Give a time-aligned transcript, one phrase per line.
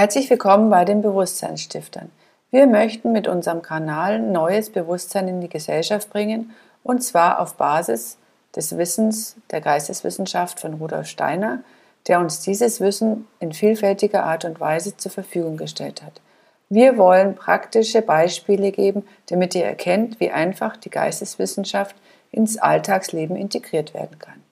[0.00, 2.10] Herzlich willkommen bei den Bewusstseinsstiftern.
[2.50, 6.52] Wir möchten mit unserem Kanal neues Bewusstsein in die Gesellschaft bringen
[6.82, 8.16] und zwar auf Basis
[8.56, 11.62] des Wissens der Geisteswissenschaft von Rudolf Steiner,
[12.08, 16.22] der uns dieses Wissen in vielfältiger Art und Weise zur Verfügung gestellt hat.
[16.70, 21.94] Wir wollen praktische Beispiele geben, damit ihr erkennt, wie einfach die Geisteswissenschaft
[22.32, 24.42] ins Alltagsleben integriert werden kann.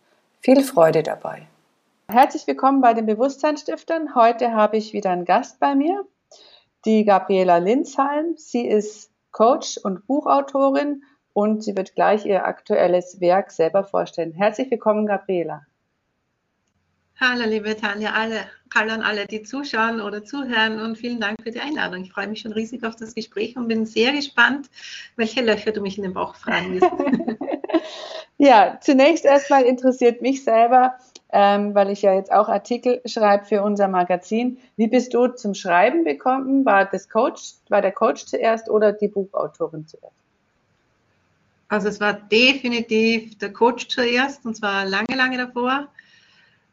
[0.43, 1.47] Viel Freude dabei!
[2.11, 4.15] Herzlich willkommen bei den Bewusstseinsstiftern.
[4.15, 6.07] Heute habe ich wieder einen Gast bei mir,
[6.87, 8.35] die Gabriela Linsheim.
[8.39, 11.03] Sie ist Coach und Buchautorin
[11.35, 14.33] und sie wird gleich ihr aktuelles Werk selber vorstellen.
[14.33, 15.67] Herzlich willkommen, Gabriela.
[17.21, 21.51] Hallo, liebe Tanja, alle, hallo an alle, die zuschauen oder zuhören und vielen Dank für
[21.51, 22.05] die Einladung.
[22.05, 24.71] Ich freue mich schon riesig auf das Gespräch und bin sehr gespannt,
[25.17, 26.91] welche Löcher du mich in den Bauch fragen wirst.
[28.39, 30.95] ja, zunächst erstmal interessiert mich selber,
[31.33, 34.59] ähm, weil ich ja jetzt auch Artikel schreibe für unser Magazin.
[34.77, 36.65] Wie bist du zum Schreiben gekommen?
[36.65, 40.15] War das Coach, war der Coach zuerst oder die Buchautorin zuerst?
[41.69, 45.89] Also es war definitiv der Coach zuerst und zwar lange, lange davor.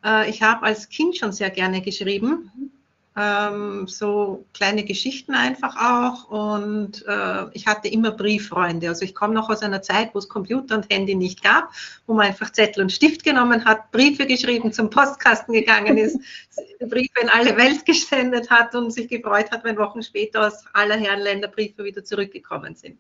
[0.05, 2.71] Äh, ich habe als Kind schon sehr gerne geschrieben
[3.17, 6.29] ähm, so kleine Geschichten einfach auch.
[6.29, 8.89] Und äh, ich hatte immer Brieffreunde.
[8.89, 11.71] Also ich komme noch aus einer Zeit, wo es Computer und Handy nicht gab,
[12.07, 16.19] wo man einfach Zettel und Stift genommen hat, Briefe geschrieben, zum Postkasten gegangen ist,
[16.79, 20.97] Briefe in alle Welt gesendet hat und sich gefreut hat, wenn Wochen später aus aller
[20.97, 22.99] Herren Länder Briefe wieder zurückgekommen sind.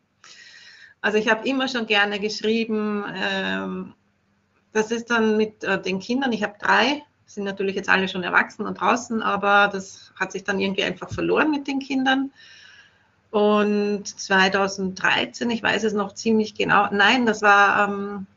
[1.01, 3.03] Also ich habe immer schon gerne geschrieben.
[3.15, 3.93] Ähm,
[4.71, 8.23] das ist dann mit äh, den Kindern, ich habe drei sind natürlich jetzt alle schon
[8.23, 12.31] erwachsen und draußen, aber das hat sich dann irgendwie einfach verloren mit den Kindern.
[13.31, 18.27] Und 2013, ich weiß es noch ziemlich genau, nein, das war ähm,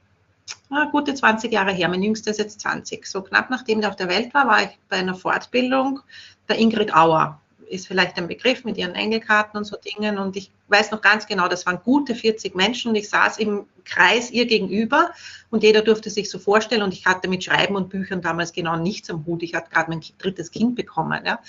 [0.90, 1.88] gute 20 Jahre her.
[1.88, 3.06] Mein Jüngster ist jetzt 20.
[3.06, 6.00] So knapp nachdem er auf der Welt war, war ich bei einer Fortbildung
[6.48, 10.18] der Ingrid Auer ist vielleicht ein Begriff mit ihren Engelkarten und so Dingen.
[10.18, 13.66] Und ich weiß noch ganz genau, das waren gute 40 Menschen und ich saß im
[13.84, 15.10] Kreis ihr gegenüber
[15.50, 18.76] und jeder durfte sich so vorstellen und ich hatte mit Schreiben und Büchern damals genau
[18.76, 19.42] nichts am Hut.
[19.42, 21.22] Ich hatte gerade mein drittes Kind bekommen.
[21.24, 21.40] Ja.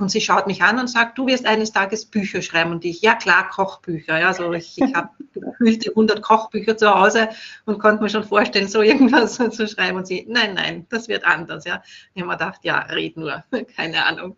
[0.00, 2.70] Und sie schaut mich an und sagt, du wirst eines Tages Bücher schreiben.
[2.70, 4.18] Und ich, ja klar, Kochbücher.
[4.18, 7.28] Ja, so ich, ich habe gefühlte 100 Kochbücher zu Hause
[7.66, 9.98] und konnte mir schon vorstellen, so irgendwas zu schreiben.
[9.98, 11.64] Und sie, nein, nein, das wird anders.
[11.66, 11.82] Ja.
[12.14, 13.44] Ich habe mir gedacht, ja, red nur,
[13.76, 14.36] keine Ahnung.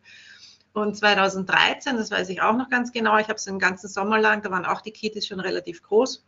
[0.72, 4.18] Und 2013, das weiß ich auch noch ganz genau, ich habe es den ganzen Sommer
[4.18, 6.24] lang, da waren auch die Kitas schon relativ groß.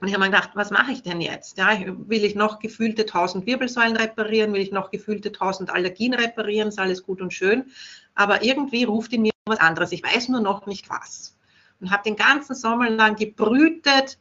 [0.00, 1.58] Und ich habe mir gedacht, was mache ich denn jetzt?
[1.58, 4.52] Ja, will ich noch gefühlte 1000 Wirbelsäulen reparieren?
[4.54, 6.68] Will ich noch gefühlte 1000 Allergien reparieren?
[6.68, 7.70] Ist alles gut und schön.
[8.14, 9.92] Aber irgendwie ruft in mir was anderes.
[9.92, 11.36] Ich weiß nur noch nicht was.
[11.80, 14.18] Und habe den ganzen Sommer lang gebrütet,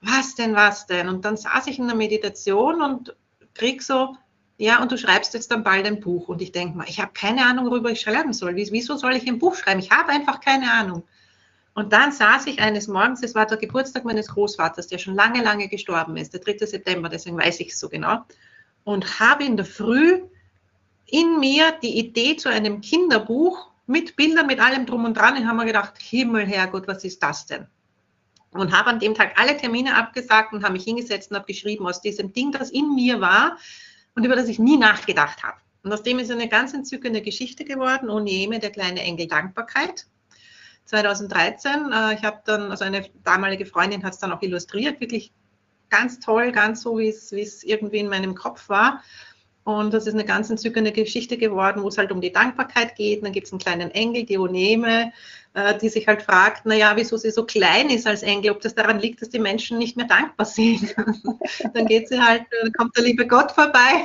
[0.00, 1.08] was denn, was denn?
[1.08, 3.16] Und dann saß ich in der Meditation und
[3.54, 4.16] krieg so
[4.60, 6.28] ja, und du schreibst jetzt dann bald ein Buch.
[6.28, 8.56] Und ich denke mal, ich habe keine Ahnung, worüber ich schreiben soll.
[8.56, 9.80] Wieso soll ich ein Buch schreiben?
[9.80, 11.02] Ich habe einfach keine Ahnung.
[11.72, 15.42] Und dann saß ich eines Morgens, es war der Geburtstag meines Großvaters, der schon lange,
[15.42, 16.66] lange gestorben ist, der 3.
[16.66, 18.24] September, deswegen weiß ich es so genau,
[18.84, 20.20] und habe in der Früh
[21.06, 25.36] in mir die Idee zu einem Kinderbuch mit Bildern, mit allem drum und dran.
[25.36, 27.66] Ich habe mir gedacht, Himmel, Herrgott, was ist das denn?
[28.50, 31.86] Und habe an dem Tag alle Termine abgesagt und habe mich hingesetzt und habe geschrieben,
[31.86, 33.56] aus diesem Ding, das in mir war,
[34.20, 35.56] und über das ich nie nachgedacht habe.
[35.82, 40.06] Und aus dem ist eine ganz entzückende Geschichte geworden, Onieme, der kleine Engel Dankbarkeit.
[40.84, 45.32] 2013, äh, ich habe dann, also eine damalige Freundin hat es dann auch illustriert, wirklich
[45.88, 49.02] ganz toll, ganz so, wie es irgendwie in meinem Kopf war.
[49.64, 53.22] Und das ist eine ganz entzückende Geschichte geworden, wo es halt um die Dankbarkeit geht.
[53.22, 55.12] dann gibt es einen kleinen Engel, die Oneme,
[55.52, 58.74] äh, die sich halt fragt, naja, wieso sie so klein ist als Engel, ob das
[58.74, 60.94] daran liegt, dass die Menschen nicht mehr dankbar sind.
[61.74, 64.04] dann geht sie halt, dann äh, kommt der liebe Gott vorbei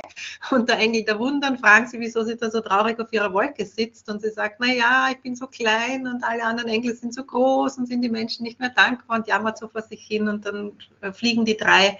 [0.50, 3.64] und der Engel der Wundern fragen sie, wieso sie da so traurig auf ihrer Wolke
[3.64, 7.24] sitzt und sie sagt, naja, ich bin so klein und alle anderen Engel sind so
[7.24, 10.44] groß und sind die Menschen nicht mehr dankbar und jammert so vor sich hin und
[10.44, 11.98] dann äh, fliegen die drei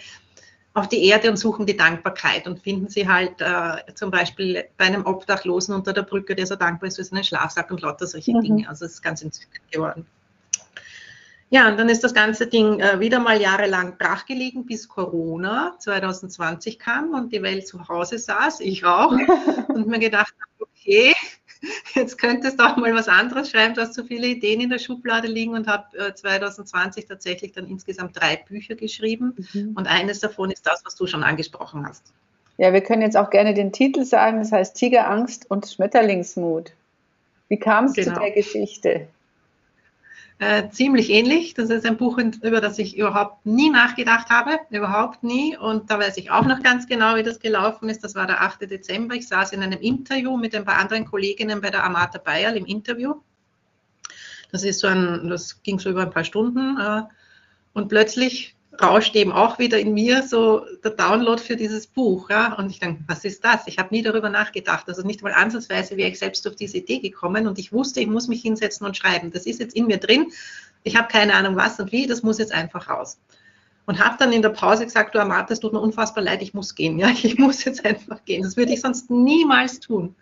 [0.76, 4.84] auf die Erde und suchen die Dankbarkeit und finden sie halt äh, zum Beispiel bei
[4.84, 8.34] einem Obdachlosen unter der Brücke, der so dankbar ist für seinen Schlafsack und lauter solche
[8.34, 8.43] mhm.
[8.43, 8.69] Dinge.
[8.69, 10.06] Also es ist ganz entzückend geworden.
[11.49, 16.78] Ja, und dann ist das ganze Ding äh, wieder mal jahrelang brachgelegen, bis Corona 2020
[16.78, 19.12] kam und die Welt zu Hause saß, ich auch,
[19.69, 21.14] und mir gedacht habe, okay,
[21.94, 23.75] jetzt könntest du auch mal was anderes schreiben.
[23.75, 27.67] Du hast so viele Ideen in der Schublade liegen und habe äh, 2020 tatsächlich dann
[27.67, 29.35] insgesamt drei Bücher geschrieben.
[29.53, 29.73] Mhm.
[29.75, 32.03] Und eines davon ist das, was du schon angesprochen hast.
[32.58, 34.38] Ja, wir können jetzt auch gerne den Titel sagen.
[34.38, 36.73] Das heißt Tigerangst und Schmetterlingsmut.
[37.49, 38.14] Wie kam es genau.
[38.14, 39.09] zu der Geschichte?
[40.38, 41.55] Äh, ziemlich ähnlich.
[41.55, 45.56] Das ist ein Buch, über das ich überhaupt nie nachgedacht habe, überhaupt nie.
[45.56, 48.05] Und da weiß ich auch noch ganz genau, wie das gelaufen ist.
[48.05, 48.62] Das war der 8.
[48.62, 49.15] Dezember.
[49.15, 52.67] Ich saß in einem Interview mit ein paar anderen Kolleginnen bei der Amata Bayerl im
[52.67, 53.15] Interview.
[54.53, 56.79] Das ist so ein, das ging so über ein paar Stunden.
[56.79, 57.03] Äh,
[57.73, 62.31] und plötzlich rauscht eben auch wieder in mir so der Download für dieses Buch.
[62.31, 62.55] Ja?
[62.55, 63.67] Und ich denke, was ist das?
[63.67, 64.88] Ich habe nie darüber nachgedacht.
[64.88, 68.06] Also nicht mal ansatzweise wäre ich selbst auf diese Idee gekommen und ich wusste, ich
[68.06, 69.31] muss mich hinsetzen und schreiben.
[69.31, 70.32] Das ist jetzt in mir drin.
[70.82, 73.19] Ich habe keine Ahnung was und wie, das muss jetzt einfach raus.
[73.87, 76.55] Und habe dann in der Pause gesagt, du Amata, es tut mir unfassbar leid, ich
[76.55, 76.99] muss gehen.
[76.99, 78.43] Ja, ich muss jetzt einfach gehen.
[78.43, 80.14] Das würde ich sonst niemals tun.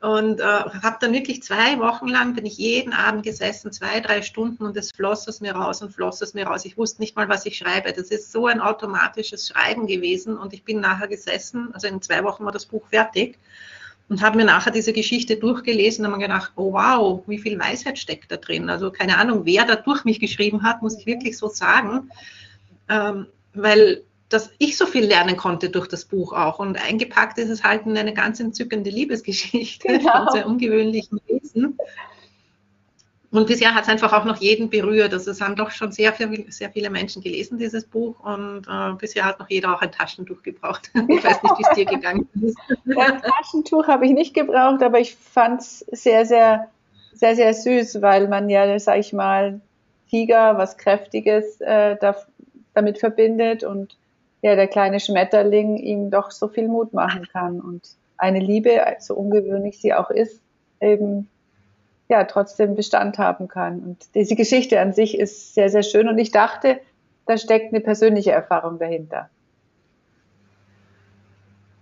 [0.00, 4.22] Und äh, habe dann wirklich zwei Wochen lang, bin ich jeden Abend gesessen, zwei, drei
[4.22, 6.64] Stunden und es floss es mir raus und floss es mir raus.
[6.64, 7.92] Ich wusste nicht mal, was ich schreibe.
[7.92, 12.22] Das ist so ein automatisches Schreiben gewesen und ich bin nachher gesessen, also in zwei
[12.22, 13.38] Wochen war das Buch fertig
[14.08, 17.58] und habe mir nachher diese Geschichte durchgelesen und habe mir gedacht, oh wow, wie viel
[17.58, 18.70] Weisheit steckt da drin.
[18.70, 22.10] Also keine Ahnung, wer da durch mich geschrieben hat, muss ich wirklich so sagen.
[22.88, 26.58] Ähm, weil dass ich so viel lernen konnte durch das Buch auch.
[26.58, 30.24] Und eingepackt ist es halt in eine ganz entzückende Liebesgeschichte genau.
[30.24, 31.78] von sehr ungewöhnlichen Wesen.
[33.30, 35.12] Und bisher hat es einfach auch noch jeden berührt.
[35.12, 38.18] Also es haben doch schon sehr, viel, sehr viele Menschen gelesen, dieses Buch.
[38.20, 40.90] Und äh, bisher hat noch jeder auch ein Taschentuch gebraucht.
[41.08, 42.56] Ich weiß nicht, wie es dir gegangen ist.
[42.86, 46.68] Ein Taschentuch habe ich nicht gebraucht, aber ich fand es sehr, sehr,
[47.12, 49.60] sehr, sehr süß, weil man ja, sag ich mal,
[50.08, 52.16] Tiger, was Kräftiges äh, da,
[52.72, 53.97] damit verbindet und
[54.42, 57.82] ja, der kleine Schmetterling ihm doch so viel Mut machen kann und
[58.16, 60.40] eine Liebe, so ungewöhnlich sie auch ist,
[60.80, 61.28] eben
[62.08, 63.80] ja trotzdem Bestand haben kann.
[63.80, 66.80] Und diese Geschichte an sich ist sehr, sehr schön und ich dachte,
[67.26, 69.28] da steckt eine persönliche Erfahrung dahinter.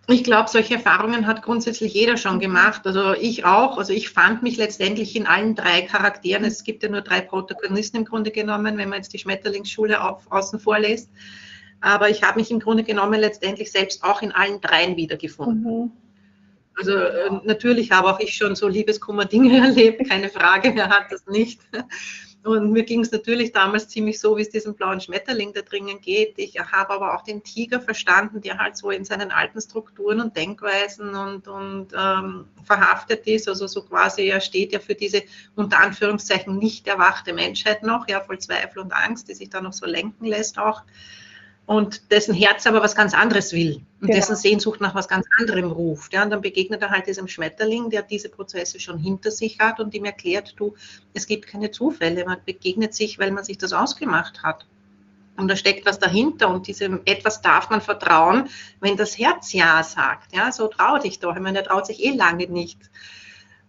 [0.08, 2.82] Ich glaube, solche Erfahrungen hat grundsätzlich jeder schon gemacht.
[2.86, 3.76] Also ich auch.
[3.76, 6.44] Also ich fand mich letztendlich in allen drei Charakteren.
[6.44, 10.30] Es gibt ja nur drei Protagonisten im Grunde genommen, wenn man jetzt die Schmetterlingsschule auf,
[10.30, 11.10] außen vorlässt.
[11.80, 15.84] Aber ich habe mich im Grunde genommen letztendlich selbst auch in allen dreien wiedergefunden.
[15.84, 15.92] Mhm.
[16.78, 21.26] Also äh, natürlich habe auch ich schon so Liebeskummer-Dinge erlebt, keine Frage, wer hat das
[21.26, 21.60] nicht.
[22.46, 26.00] Und mir ging es natürlich damals ziemlich so, wie es diesem blauen Schmetterling da drinnen
[26.00, 26.34] geht.
[26.36, 30.36] Ich habe aber auch den Tiger verstanden, der halt so in seinen alten Strukturen und
[30.36, 33.48] Denkweisen und, und ähm, verhaftet ist.
[33.48, 35.24] Also so quasi, er steht ja für diese
[35.56, 39.72] unter Anführungszeichen nicht erwachte Menschheit noch, ja, voll Zweifel und Angst, die sich da noch
[39.72, 40.82] so lenken lässt auch
[41.66, 44.14] und dessen Herz aber was ganz anderes will und genau.
[44.14, 46.12] dessen Sehnsucht nach was ganz anderem ruft.
[46.12, 49.80] Ja, und dann begegnet er halt diesem Schmetterling, der diese Prozesse schon hinter sich hat
[49.80, 50.74] und ihm erklärt, du,
[51.12, 54.64] es gibt keine Zufälle, man begegnet sich, weil man sich das ausgemacht hat.
[55.36, 58.48] Und da steckt was dahinter und diesem etwas darf man vertrauen,
[58.80, 60.34] wenn das Herz Ja sagt.
[60.34, 61.34] Ja, so trau dich doch.
[61.34, 62.78] Ich meine, er traut sich eh lange nicht.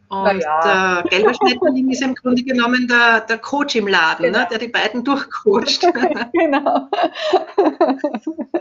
[0.10, 1.04] Und ja.
[1.04, 4.40] der gelbe Schmetterling ist im Grunde genommen der, der Coach im Laden, ne, genau.
[4.40, 5.82] ne, der die beiden durchcoacht.
[6.34, 6.88] genau.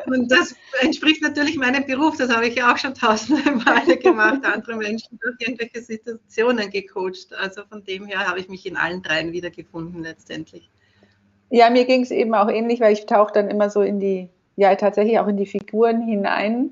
[0.07, 4.41] Und das entspricht natürlich meinem Beruf, das habe ich ja auch schon tausende Male gemacht,
[4.45, 7.33] andere Menschen durch irgendwelche Situationen gecoacht.
[7.39, 10.69] Also von dem her habe ich mich in allen dreien wiedergefunden letztendlich.
[11.51, 14.29] Ja, mir ging es eben auch ähnlich, weil ich tauche dann immer so in die,
[14.57, 16.71] ja tatsächlich auch in die Figuren hinein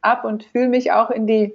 [0.00, 1.54] ab und fühle mich auch in die,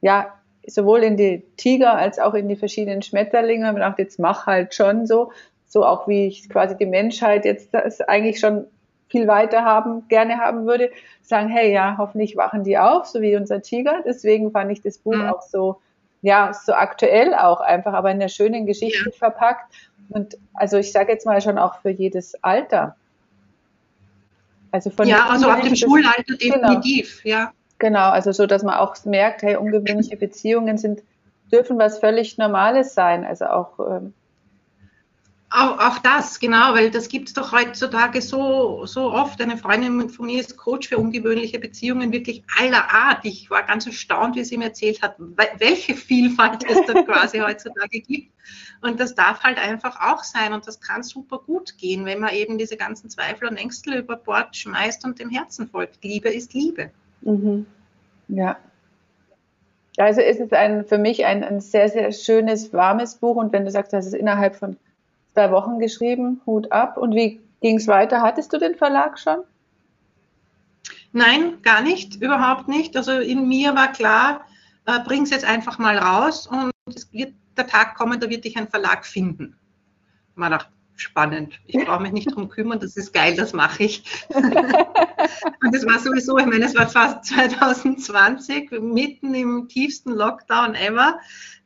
[0.00, 0.37] ja,
[0.68, 3.68] sowohl in die Tiger als auch in die verschiedenen Schmetterlinge.
[3.68, 5.32] Und gedacht, jetzt mach halt schon so,
[5.66, 8.66] so auch wie ich quasi die Menschheit jetzt das eigentlich schon
[9.08, 10.90] viel weiter haben, gerne haben würde,
[11.22, 14.02] sagen, hey, ja, hoffentlich wachen die auf, so wie unser Tiger.
[14.04, 15.28] Deswegen fand ich das Buch mhm.
[15.28, 15.80] auch so,
[16.22, 19.16] ja, so aktuell auch einfach, aber in der schönen Geschichte ja.
[19.16, 19.72] verpackt.
[20.10, 22.96] Und also ich sage jetzt mal schon auch für jedes Alter.
[24.70, 27.36] Also von ja, also ab dem Schulalter definitiv, genau.
[27.36, 27.52] ja.
[27.78, 31.02] Genau, also so, dass man auch merkt, hey, ungewöhnliche Beziehungen sind,
[31.52, 33.24] dürfen was völlig Normales sein.
[33.24, 34.14] Also auch, ähm
[35.50, 39.40] auch, auch das, genau, weil das gibt es doch heutzutage so, so oft.
[39.40, 43.24] Eine Freundin von mir ist Coach für ungewöhnliche Beziehungen, wirklich aller Art.
[43.24, 48.00] Ich war ganz erstaunt, wie sie mir erzählt hat, welche Vielfalt es da quasi heutzutage
[48.00, 48.30] gibt.
[48.82, 52.34] Und das darf halt einfach auch sein und das kann super gut gehen, wenn man
[52.34, 56.04] eben diese ganzen Zweifel und Ängste über Bord schmeißt und dem Herzen folgt.
[56.04, 56.90] Liebe ist Liebe.
[57.22, 57.66] Mhm.
[58.28, 58.56] Ja.
[59.96, 63.36] Also ist es ein, für mich ein, ein sehr, sehr schönes, warmes Buch.
[63.36, 64.76] Und wenn du sagst, du hast es innerhalb von
[65.34, 66.96] zwei Wochen geschrieben, Hut ab.
[66.96, 68.22] Und wie ging es weiter?
[68.22, 69.38] Hattest du den Verlag schon?
[71.12, 72.96] Nein, gar nicht, überhaupt nicht.
[72.96, 74.44] Also in mir war klar,
[74.86, 78.44] äh, bring es jetzt einfach mal raus und es wird der Tag kommen, da wird
[78.44, 79.58] dich ein Verlag finden.
[80.34, 81.58] Man dachte, spannend.
[81.66, 84.04] Ich brauche mich nicht drum kümmern, das ist geil, das mache ich.
[84.34, 91.18] und das war sowieso, ich meine, es war fast 2020, mitten im tiefsten Lockdown ever,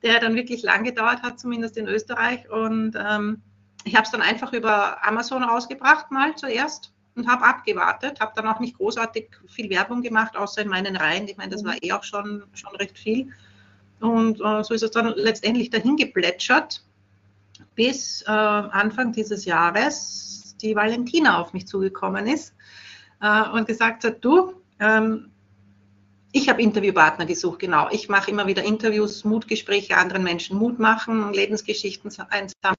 [0.02, 2.48] der dann wirklich lang gedauert hat, zumindest in Österreich.
[2.50, 3.42] Und ähm,
[3.84, 8.46] ich habe es dann einfach über Amazon rausgebracht mal zuerst und habe abgewartet, habe dann
[8.46, 11.28] auch nicht großartig viel Werbung gemacht, außer in meinen Reihen.
[11.28, 13.32] Ich meine, das war eh auch schon, schon recht viel.
[14.00, 16.82] Und äh, so ist es dann letztendlich dahin geplätschert,
[17.74, 22.54] bis äh, Anfang dieses Jahres die Valentina auf mich zugekommen ist
[23.20, 25.30] äh, und gesagt hat, du, ähm,
[26.32, 27.88] ich habe Interviewpartner gesucht, genau.
[27.90, 32.76] Ich mache immer wieder Interviews, Mutgespräche, anderen Menschen Mut machen, Lebensgeschichten einsammeln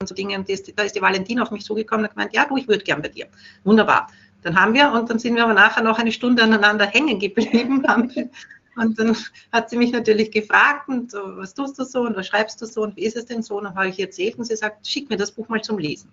[0.00, 0.36] und so Dinge.
[0.36, 3.00] Und da ist die Valentina auf mich zugekommen und gemeint, ja, du, ich würde gern
[3.00, 3.28] bei dir.
[3.62, 4.08] Wunderbar.
[4.42, 7.84] Dann haben wir und dann sind wir aber nachher noch eine Stunde aneinander hängen geblieben.
[8.78, 9.16] und dann
[9.52, 12.82] hat sie mich natürlich gefragt, und was tust du so und was schreibst du so
[12.82, 13.58] und wie ist es denn so?
[13.58, 16.10] Und dann habe ich erzählt und sie sagt, schick mir das Buch mal zum Lesen.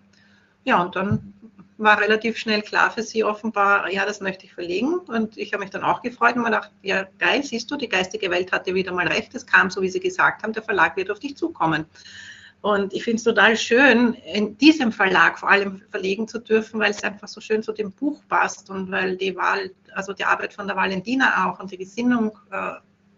[0.64, 1.34] Ja, und dann
[1.78, 5.00] war relativ schnell klar für sie offenbar, ja, das möchte ich verlegen.
[5.00, 7.90] Und ich habe mich dann auch gefreut und mir gedacht, ja, geil, siehst du, die
[7.90, 9.36] geistige Welt hatte wieder mal recht.
[9.36, 11.86] Es kam so, wie sie gesagt haben, der Verlag wird auf dich zukommen.
[12.66, 16.90] Und ich finde es total schön, in diesem Verlag vor allem verlegen zu dürfen, weil
[16.90, 20.52] es einfach so schön zu dem Buch passt und weil die Wahl, also die Arbeit
[20.52, 22.72] von der Valentina auch und die Gesinnung äh,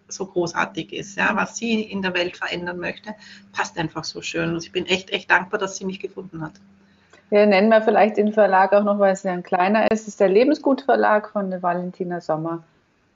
[0.10, 3.16] so großartig ist, ja, was sie in der Welt verändern möchte,
[3.54, 4.50] passt einfach so schön.
[4.50, 6.56] Und ich bin echt, echt dankbar, dass sie mich gefunden hat.
[7.30, 10.01] Ja, nennen wir vielleicht den Verlag auch noch, weil es ja ein kleiner ist.
[10.01, 12.63] Es ist der Lebensgutverlag von der Valentina Sommer.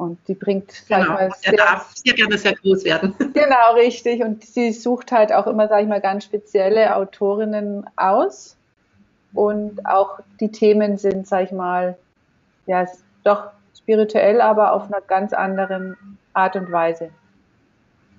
[0.02, 3.14] Und die bringt, sag genau, ich mal, sehr, darf sehr gerne sehr groß werden.
[3.36, 4.24] Genau, richtig.
[4.24, 8.58] Und sie sucht halt auch immer, sage ich mal, ganz spezielle Autorinnen aus.
[9.34, 11.96] Und auch die Themen sind, sag ich mal,
[12.66, 12.88] ja,
[13.24, 15.96] doch spirituell, aber auf einer ganz anderen
[16.34, 17.12] Art und Weise.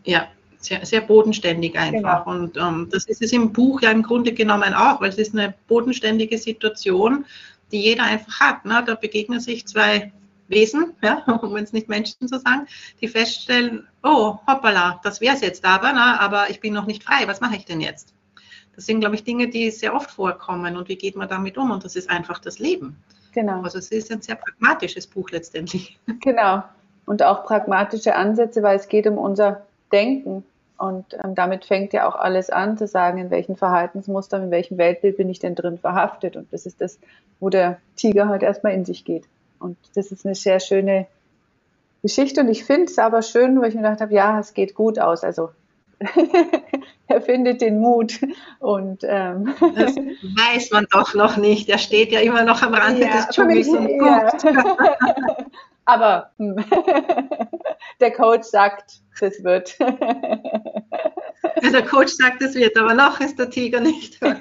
[0.05, 2.25] Ja, sehr, sehr bodenständig einfach.
[2.25, 2.37] Genau.
[2.37, 5.35] Und ähm, das ist es im Buch ja im Grunde genommen auch, weil es ist
[5.35, 7.27] eine bodenständige Situation,
[7.73, 8.65] die jeder einfach hat.
[8.65, 8.85] Ne?
[8.87, 10.13] Da begegnen sich zwei
[10.53, 12.67] Wesen, ja, um es nicht Menschen zu sagen,
[13.01, 16.21] die feststellen, oh, hoppala, das wäre es jetzt aber, ne?
[16.21, 18.15] aber ich bin noch nicht frei, was mache ich denn jetzt?
[18.77, 21.71] Das sind, glaube ich, Dinge, die sehr oft vorkommen und wie geht man damit um?
[21.71, 22.97] Und das ist einfach das Leben.
[23.33, 23.63] Genau.
[23.63, 25.99] Also es ist ein sehr pragmatisches Buch letztendlich.
[26.21, 26.63] Genau.
[27.05, 30.45] Und auch pragmatische Ansätze, weil es geht um unser Denken.
[30.79, 34.79] Und ähm, damit fängt ja auch alles an, zu sagen, in welchen Verhaltensmustern, in welchem
[34.79, 36.37] Weltbild bin ich denn drin verhaftet.
[36.37, 36.99] Und das ist das,
[37.41, 39.25] wo der Tiger halt erstmal in sich geht.
[39.63, 41.07] Und das ist eine sehr schöne
[42.03, 42.41] Geschichte.
[42.41, 44.99] Und ich finde es aber schön, weil ich mir gedacht habe, ja, es geht gut
[44.99, 45.23] aus.
[45.25, 45.51] Also
[47.07, 48.21] er findet den Mut.
[48.59, 51.69] Und ähm, das weiß man doch noch nicht.
[51.69, 54.45] Er steht ja immer noch am Rande ja, des Dschungels und guckt.
[54.45, 54.67] Ja.
[55.85, 56.57] aber hm,
[58.01, 59.77] der Coach sagt, das wird.
[61.61, 64.21] Der Coach sagt, es wird, aber noch ist der Tiger nicht.
[64.21, 64.39] Kann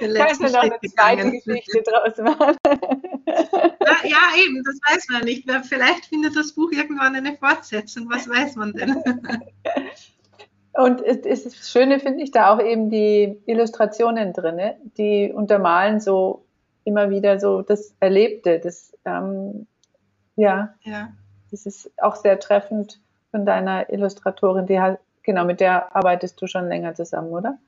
[0.00, 2.56] ich noch eine zweite Geschichte draus machen?
[2.66, 5.48] ja, ja, eben, das weiß man nicht.
[5.68, 9.02] Vielleicht findet das Buch irgendwann eine Fortsetzung, was weiß man denn?
[10.72, 16.44] Und das Schöne finde ich da auch eben die Illustrationen drin, die untermalen so
[16.84, 18.58] immer wieder so das Erlebte.
[18.58, 19.66] Das, ähm,
[20.36, 21.12] ja, ja,
[21.50, 24.66] das ist auch sehr treffend von deiner Illustratorin.
[24.66, 27.58] Die hat, genau, mit der arbeitest du schon länger zusammen, oder?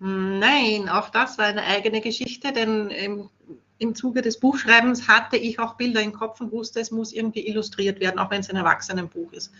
[0.00, 3.30] Nein, auch das war eine eigene Geschichte, denn im,
[3.78, 7.46] im Zuge des Buchschreibens hatte ich auch Bilder im Kopf und wusste, es muss irgendwie
[7.46, 9.52] illustriert werden, auch wenn es ein Erwachsenenbuch ist.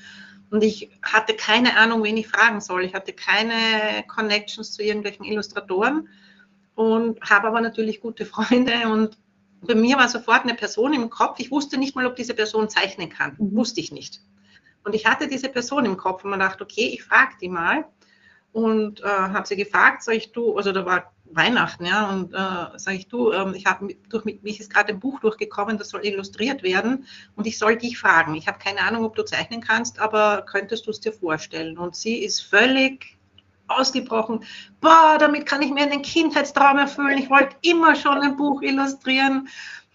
[0.51, 2.85] Und ich hatte keine Ahnung, wen ich fragen soll.
[2.85, 6.09] Ich hatte keine Connections zu irgendwelchen Illustratoren
[6.75, 9.17] und habe aber natürlich gute Freunde und
[9.67, 11.41] bei mir war sofort eine Person im Kopf.
[11.41, 13.37] Ich wusste nicht mal, ob diese Person zeichnen kann.
[13.39, 13.57] Mhm.
[13.57, 14.21] Wusste ich nicht.
[14.85, 17.85] Und ich hatte diese Person im Kopf und man dachte, okay, ich frage die mal
[18.53, 22.79] und äh, habe sie gefragt, sag ich du, also da war Weihnachten, ja, und äh,
[22.79, 26.05] sage ich du, ähm, ich habe durch mich ist gerade ein Buch durchgekommen, das soll
[26.05, 28.35] illustriert werden und ich soll dich fragen.
[28.37, 31.79] Ich habe keine Ahnung, ob du zeichnen kannst, aber könntest du es dir vorstellen?
[31.79, 33.17] Und sie ist völlig
[33.67, 34.45] ausgebrochen.
[34.81, 37.19] Boah, damit kann ich mir einen Kindheitstraum erfüllen.
[37.19, 39.49] Ich wollte immer schon ein Buch illustrieren.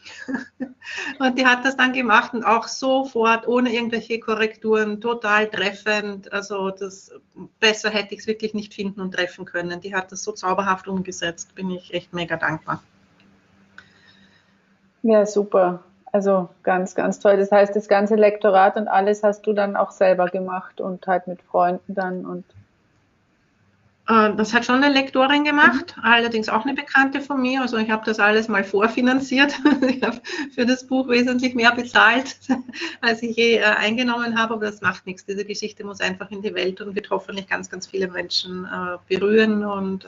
[1.19, 6.31] Und die hat das dann gemacht und auch sofort, ohne irgendwelche Korrekturen, total treffend.
[6.31, 7.11] Also das
[7.59, 9.81] besser hätte ich es wirklich nicht finden und treffen können.
[9.81, 11.53] Die hat das so zauberhaft umgesetzt.
[11.55, 12.81] Bin ich echt mega dankbar.
[15.03, 15.83] Ja, super.
[16.11, 17.37] Also ganz, ganz toll.
[17.37, 21.27] Das heißt, das ganze Lektorat und alles hast du dann auch selber gemacht und halt
[21.27, 22.45] mit Freunden dann und
[24.09, 26.03] das hat schon eine Lektorin gemacht, mhm.
[26.03, 27.61] allerdings auch eine Bekannte von mir.
[27.61, 29.53] Also ich habe das alles mal vorfinanziert.
[29.89, 30.19] Ich habe
[30.53, 32.37] für das Buch wesentlich mehr bezahlt,
[33.01, 34.55] als ich je äh, eingenommen habe.
[34.55, 35.25] Aber das macht nichts.
[35.25, 38.97] Diese Geschichte muss einfach in die Welt und wird hoffentlich ganz, ganz viele Menschen äh,
[39.07, 40.05] berühren und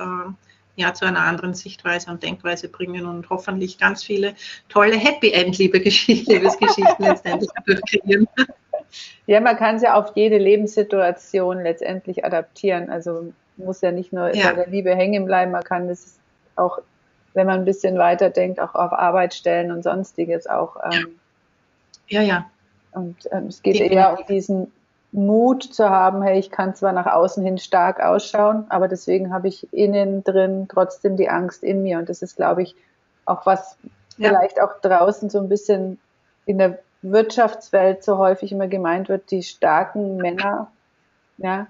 [0.78, 4.36] ja, zu einer anderen Sichtweise und Denkweise bringen und hoffentlich ganz viele
[4.70, 8.28] tolle Happy End, liebe Geschichte, Liebesgeschichten letztendlich dadurch kreieren.
[9.26, 12.90] Ja, man kann es ja auf jede Lebenssituation letztendlich adaptieren.
[12.90, 14.50] Also muss ja nicht nur ja.
[14.50, 16.18] bei der Liebe hängen bleiben, man kann das
[16.56, 16.82] auch
[17.34, 20.78] wenn man ein bisschen weiter denkt, auch auf Arbeitsstellen und sonstiges auch.
[20.92, 21.20] Ähm,
[22.08, 22.50] ja, ja.
[22.92, 23.98] Und ähm, es geht Definitiv.
[23.98, 24.72] eher um diesen
[25.14, 29.48] Mut zu haben, hey, ich kann zwar nach außen hin stark ausschauen, aber deswegen habe
[29.48, 32.00] ich innen drin trotzdem die Angst in mir.
[32.00, 32.76] Und das ist, glaube ich,
[33.26, 33.78] auch was
[34.18, 34.30] ja.
[34.30, 36.00] vielleicht auch draußen so ein bisschen
[36.46, 40.72] in der Wirtschaftswelt so häufig immer gemeint wird, die starken Männer,
[41.38, 41.68] ja.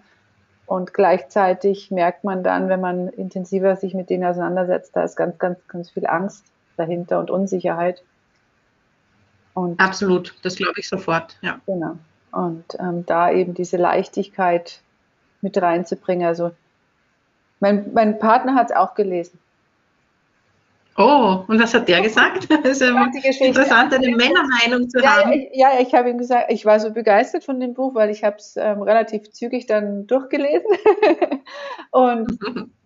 [0.65, 5.37] Und gleichzeitig merkt man dann, wenn man intensiver sich mit denen auseinandersetzt, da ist ganz,
[5.37, 6.45] ganz, ganz viel Angst
[6.77, 8.03] dahinter und Unsicherheit.
[9.53, 11.59] Und Absolut, das glaube ich sofort, ja.
[11.65, 11.97] Genau.
[12.31, 14.81] Und ähm, da eben diese Leichtigkeit
[15.41, 16.25] mit reinzubringen.
[16.25, 16.51] Also
[17.59, 19.40] mein, mein Partner hat es auch gelesen.
[20.97, 22.47] Oh, und was hat der gesagt?
[22.63, 25.31] Das ist ja interessant, eine Männermeinung zu ja, haben.
[25.31, 28.23] Ich, ja, ich habe ihm gesagt, ich war so begeistert von dem Buch, weil ich
[28.23, 30.69] habe es ähm, relativ zügig dann durchgelesen.
[31.91, 32.39] und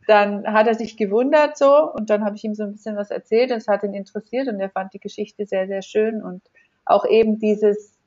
[0.08, 3.10] dann hat er sich gewundert so und dann habe ich ihm so ein bisschen was
[3.10, 6.44] erzählt und es hat ihn interessiert und er fand die Geschichte sehr, sehr schön und
[6.86, 7.98] auch eben dieses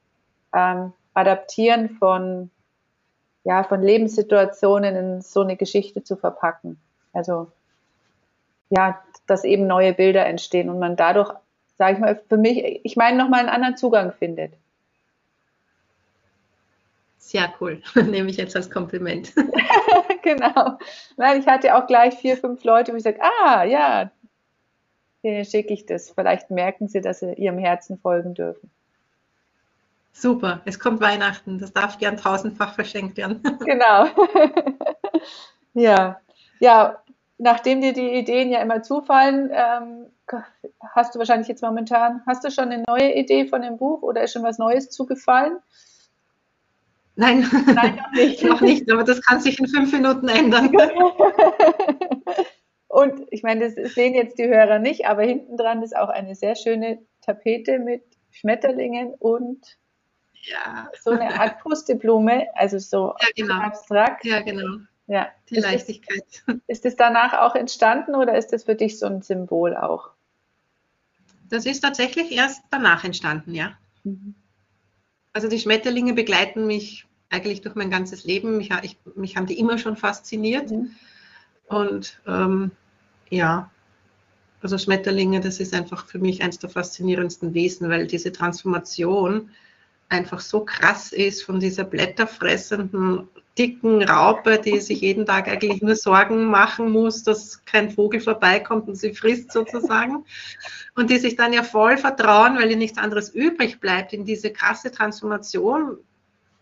[0.54, 2.50] ähm, Adaptieren von,
[3.42, 6.78] ja, von Lebenssituationen in so eine Geschichte zu verpacken.
[7.12, 7.50] Also,
[8.70, 11.32] ja, dass eben neue Bilder entstehen und man dadurch,
[11.76, 14.52] sage ich mal, für mich, ich meine, nochmal einen anderen Zugang findet.
[17.18, 19.32] Sehr cool, nehme ich jetzt als Kompliment.
[20.22, 20.78] genau.
[21.16, 24.10] Nein, ich hatte auch gleich vier, fünf Leute, wo ich sage, ah, ja,
[25.22, 26.10] denen schicke ich das.
[26.10, 28.70] Vielleicht merken sie, dass sie ihrem Herzen folgen dürfen.
[30.12, 33.40] Super, es kommt Weihnachten, das darf gern tausendfach verschenkt werden.
[33.64, 34.08] Genau.
[35.74, 36.20] ja,
[36.58, 37.00] ja,
[37.38, 40.06] nachdem dir die Ideen ja immer zufallen, ähm,
[40.94, 44.22] hast du wahrscheinlich jetzt momentan, hast du schon eine neue Idee von dem Buch oder
[44.22, 45.58] ist schon was Neues zugefallen?
[47.14, 48.44] Nein, Nein noch, nicht.
[48.44, 50.72] noch nicht, aber das kann sich in fünf Minuten ändern.
[52.88, 56.34] Und ich meine, das sehen jetzt die Hörer nicht, aber hinten dran ist auch eine
[56.34, 59.78] sehr schöne Tapete mit Schmetterlingen und
[60.32, 60.88] ja.
[61.00, 63.60] so eine Art Pusteblume, also so ja, genau.
[63.60, 64.24] abstrakt.
[64.24, 64.78] Ja, genau.
[65.08, 65.28] Ja.
[65.48, 66.44] Die Leichtigkeit.
[66.68, 70.10] Ist es danach auch entstanden oder ist das für dich so ein Symbol auch?
[71.48, 73.72] Das ist tatsächlich erst danach entstanden, ja.
[74.04, 74.34] Mhm.
[75.32, 78.58] Also die Schmetterlinge begleiten mich eigentlich durch mein ganzes Leben.
[78.58, 80.70] Mich, ich, mich haben die immer schon fasziniert.
[80.70, 80.90] Mhm.
[81.68, 82.70] Und ähm,
[83.30, 83.70] ja,
[84.60, 89.50] also Schmetterlinge, das ist einfach für mich eines der faszinierendsten Wesen, weil diese Transformation
[90.10, 95.96] einfach so krass ist von dieser blätterfressenden dicken Raupe, die sich jeden Tag eigentlich nur
[95.96, 100.24] Sorgen machen muss, dass kein Vogel vorbeikommt und sie frisst sozusagen.
[100.94, 104.52] Und die sich dann ja voll vertrauen, weil ihr nichts anderes übrig bleibt, in diese
[104.52, 105.98] krasse Transformation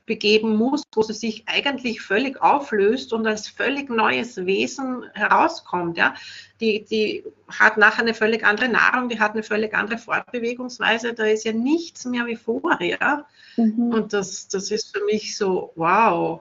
[0.06, 5.98] begeben muss, wo sie sich eigentlich völlig auflöst und als völlig neues Wesen herauskommt.
[5.98, 6.14] Ja?
[6.60, 11.24] Die, die hat nachher eine völlig andere Nahrung, die hat eine völlig andere Fortbewegungsweise, da
[11.24, 13.26] ist ja nichts mehr wie vorher.
[13.56, 13.92] Mhm.
[13.92, 16.40] Und das, das ist für mich so, wow,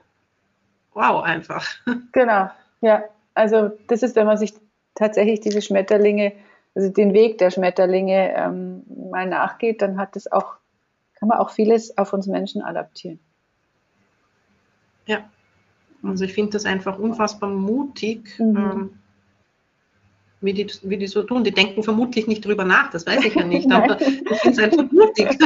[0.96, 1.66] wow einfach.
[2.12, 2.50] Genau,
[2.82, 3.04] ja.
[3.36, 4.54] Also das ist, wenn man sich
[4.96, 6.32] tatsächlich diese Schmetterlinge,
[6.74, 10.56] also den Weg der Schmetterlinge ähm, mal nachgeht, dann hat das auch,
[11.20, 13.20] kann man auch vieles auf uns Menschen adaptieren.
[15.06, 15.30] Ja,
[16.02, 18.40] also ich finde das einfach unfassbar mutig.
[18.40, 18.58] Mhm.
[18.58, 19.00] Ähm,
[20.46, 21.44] wie die, wie die so tun.
[21.44, 24.60] Die denken vermutlich nicht drüber nach, das weiß ich ja nicht, aber ich finde es
[24.60, 25.38] einfach mutig.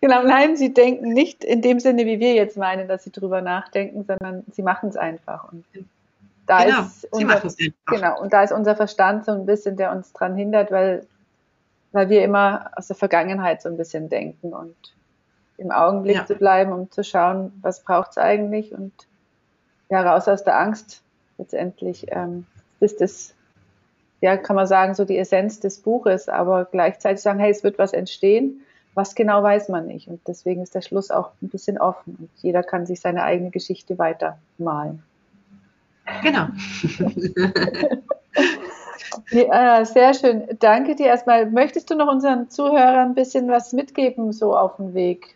[0.00, 3.40] genau, nein, sie denken nicht in dem Sinne, wie wir jetzt meinen, dass sie drüber
[3.40, 5.50] nachdenken, sondern sie machen es einfach.
[5.50, 5.64] Und
[6.46, 7.42] da genau, ist unser,
[7.86, 11.06] Genau, und da ist unser Verstand so ein bisschen, der uns daran hindert, weil,
[11.92, 14.76] weil wir immer aus der Vergangenheit so ein bisschen denken und
[15.56, 16.26] im Augenblick ja.
[16.26, 18.92] zu bleiben, um zu schauen, was braucht es eigentlich und
[19.88, 21.02] ja, raus aus der Angst
[21.38, 22.46] letztendlich ähm,
[22.80, 23.34] ist das
[24.24, 27.78] ja, kann man sagen, so die Essenz des Buches, aber gleichzeitig sagen, hey, es wird
[27.78, 28.62] was entstehen.
[28.94, 30.08] Was genau weiß man nicht.
[30.08, 32.16] Und deswegen ist der Schluss auch ein bisschen offen.
[32.18, 35.02] Und jeder kann sich seine eigene Geschichte weitermalen.
[36.22, 36.46] Genau.
[39.30, 40.44] ja, sehr schön.
[40.58, 41.44] Danke dir erstmal.
[41.44, 45.33] Möchtest du noch unseren Zuhörern ein bisschen was mitgeben, so auf dem Weg?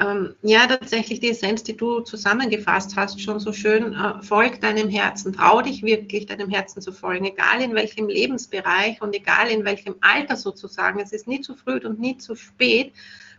[0.00, 4.88] Ähm, ja, tatsächlich die Essenz, die du zusammengefasst hast, schon so schön, äh, folg deinem
[4.88, 9.64] Herzen, trau dich wirklich deinem Herzen zu folgen, egal in welchem Lebensbereich und egal in
[9.66, 11.00] welchem Alter sozusagen.
[11.00, 12.94] Es ist nie zu früh und nie zu spät.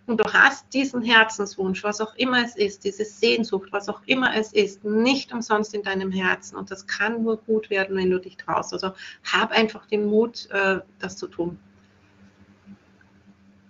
[0.05, 4.35] Und du hast diesen Herzenswunsch, was auch immer es ist, diese Sehnsucht, was auch immer
[4.35, 6.57] es ist, nicht umsonst in deinem Herzen.
[6.57, 8.73] Und das kann nur gut werden, wenn du dich traust.
[8.73, 8.91] Also
[9.31, 11.57] hab einfach den Mut, äh, das zu tun.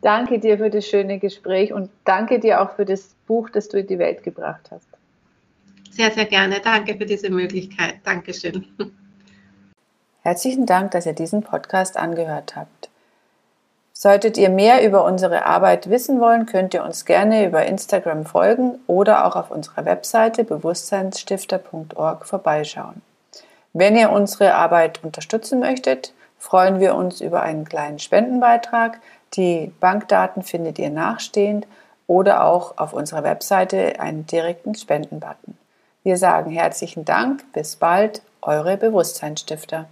[0.02, 3.78] Danke dir für das schöne Gespräch und danke dir auch für das Buch, das du
[3.78, 4.88] in die Welt gebracht hast.
[5.92, 6.60] Sehr, sehr gerne.
[6.64, 7.96] Danke für diese Möglichkeit.
[8.04, 8.66] Dankeschön.
[10.24, 12.90] Herzlichen Dank, dass ihr diesen Podcast angehört habt.
[13.92, 18.80] Solltet ihr mehr über unsere Arbeit wissen wollen, könnt ihr uns gerne über Instagram folgen
[18.88, 23.04] oder auch auf unserer Webseite bewusstseinsstifter.org vorbeischauen.
[23.74, 29.00] Wenn ihr unsere Arbeit unterstützen möchtet, freuen wir uns über einen kleinen Spendenbeitrag.
[29.36, 31.68] Die Bankdaten findet ihr nachstehend
[32.08, 35.58] oder auch auf unserer Webseite einen direkten Spendenbutton.
[36.04, 39.88] Wir sagen herzlichen Dank, bis bald, eure Bewusstseinsstifter.